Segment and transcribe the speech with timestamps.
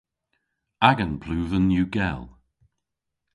[0.89, 2.23] Agan pluven yw gell.